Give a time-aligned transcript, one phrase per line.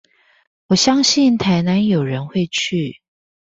[0.65, 3.03] 我相信台南有人會去